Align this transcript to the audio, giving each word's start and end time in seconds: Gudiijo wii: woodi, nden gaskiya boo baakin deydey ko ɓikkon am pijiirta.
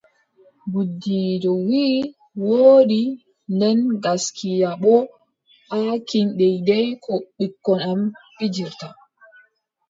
Gudiijo 0.71 1.51
wii: 1.67 1.99
woodi, 2.47 3.01
nden 3.55 3.79
gaskiya 4.03 4.69
boo 4.81 5.01
baakin 5.69 6.27
deydey 6.39 6.87
ko 7.03 7.13
ɓikkon 7.37 7.79
am 7.89 8.01
pijiirta. 8.37 8.87